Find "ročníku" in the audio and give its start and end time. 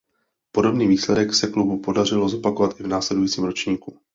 3.43-3.99